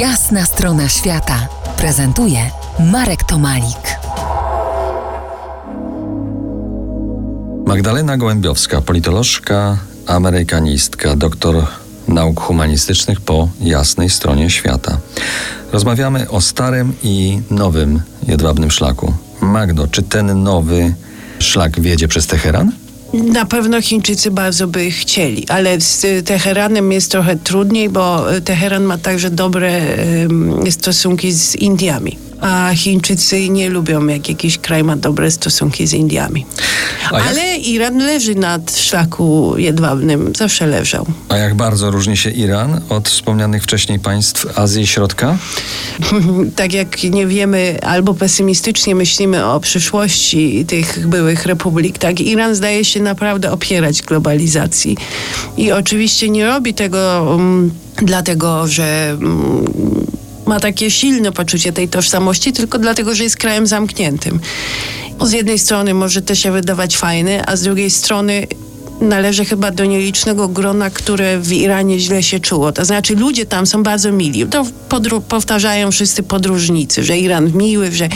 [0.00, 2.50] Jasna strona świata prezentuje
[2.92, 3.98] Marek Tomalik.
[7.66, 11.66] Magdalena Gołębiowska, politolożka, amerykanistka, doktor
[12.08, 14.98] nauk humanistycznych po jasnej stronie świata.
[15.72, 19.14] Rozmawiamy o starym i nowym jedwabnym szlaku.
[19.40, 20.94] Magdo, czy ten nowy
[21.38, 22.72] szlak wiedzie przez Teheran?
[23.12, 28.98] Na pewno Chińczycy bardzo by chcieli, ale z Teheranem jest trochę trudniej, bo Teheran ma
[28.98, 29.80] także dobre
[30.70, 36.46] stosunki z Indiami a Chińczycy nie lubią, jak jakiś kraj ma dobre stosunki z Indiami.
[37.12, 41.06] Ale Iran leży nad szlaku jedwabnym, zawsze leżał.
[41.28, 45.38] A jak bardzo różni się Iran od wspomnianych wcześniej państw Azji Środka?
[46.56, 52.84] tak jak nie wiemy, albo pesymistycznie myślimy o przyszłości tych byłych republik, tak Iran zdaje
[52.84, 54.96] się naprawdę opierać globalizacji.
[55.56, 60.06] I oczywiście nie robi tego um, dlatego, że um,
[60.46, 64.40] ma takie silne poczucie tej tożsamości, tylko dlatego, że jest krajem zamkniętym.
[65.20, 68.46] Z jednej strony może to się wydawać fajne, a z drugiej strony
[69.00, 72.72] należy chyba do nielicznego grona, które w Iranie źle się czuło.
[72.72, 74.46] To znaczy ludzie tam są bardzo mili.
[74.46, 74.66] To
[75.28, 78.08] powtarzają wszyscy podróżnicy, że Iran miły, że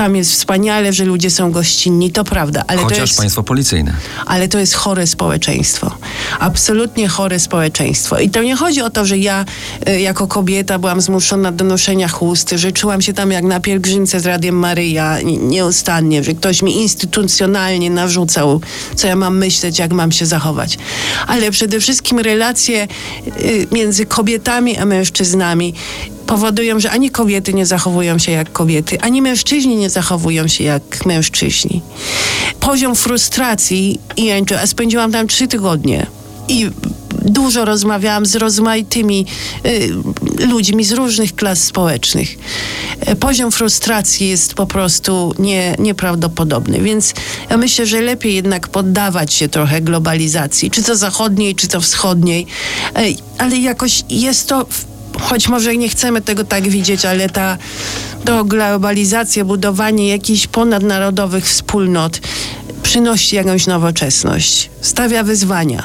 [0.00, 2.12] tam jest wspaniale, że ludzie są gościnni.
[2.12, 2.64] To prawda.
[2.66, 3.94] Ale Chociaż to jest, państwo policyjne.
[4.26, 5.90] Ale to jest chore społeczeństwo.
[6.38, 8.18] Absolutnie chore społeczeństwo.
[8.18, 9.44] I to nie chodzi o to, że ja
[9.88, 14.20] y, jako kobieta byłam zmuszona do noszenia chusty, że czułam się tam jak na pielgrzymce
[14.20, 18.60] z Radiem Maryja nieustannie, że ktoś mi instytucjonalnie narzucał,
[18.94, 20.78] co ja mam myśleć, jak mam się zachować.
[21.26, 22.88] Ale przede wszystkim relacje
[23.40, 25.74] y, między kobietami a mężczyznami
[26.30, 31.06] powodują, że ani kobiety nie zachowują się jak kobiety, ani mężczyźni nie zachowują się jak
[31.06, 31.82] mężczyźni.
[32.60, 34.30] Poziom frustracji i
[34.62, 36.06] a spędziłam tam trzy tygodnie
[36.48, 36.70] i
[37.24, 39.26] dużo rozmawiałam z rozmaitymi
[39.66, 42.38] y, ludźmi z różnych klas społecznych.
[43.00, 47.14] E, poziom frustracji jest po prostu nie, nieprawdopodobny, więc
[47.50, 52.46] ja myślę, że lepiej jednak poddawać się trochę globalizacji, czy to zachodniej, czy to wschodniej,
[52.96, 53.02] e,
[53.38, 54.66] ale jakoś jest to
[55.20, 57.58] choć może nie chcemy tego tak widzieć, ale ta
[58.44, 62.20] globalizacja, budowanie jakichś ponadnarodowych wspólnot
[62.82, 65.82] przynosi jakąś nowoczesność, stawia wyzwania.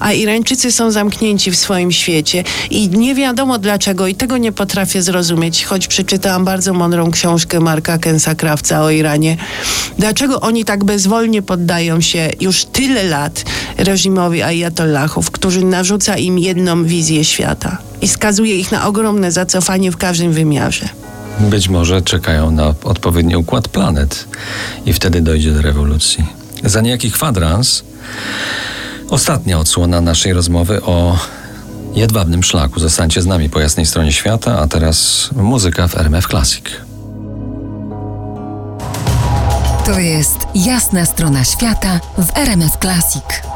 [0.00, 5.02] A Irańczycy są zamknięci w swoim świecie i nie wiadomo dlaczego i tego nie potrafię
[5.02, 9.36] zrozumieć, choć przeczytałam bardzo mądrą książkę Marka Kensa Krawca o Iranie.
[9.98, 13.44] Dlaczego oni tak bezwolnie poddają się już tyle lat
[13.76, 19.96] reżimowi ajatollahów, który narzuca im jedną wizję świata i skazuje ich na ogromne zacofanie w
[19.96, 20.88] każdym wymiarze.
[21.40, 24.28] Być może czekają na odpowiedni układ planet
[24.86, 26.26] i wtedy dojdzie do rewolucji.
[26.64, 27.82] Za niejaki kwadrans
[29.10, 31.18] ostatnia odsłona naszej rozmowy o
[31.94, 32.80] jedwabnym szlaku.
[32.80, 36.64] Zostańcie z nami po jasnej stronie świata, a teraz muzyka w RMF Classic.
[39.86, 43.51] To jest jasna strona świata w RMF Classic.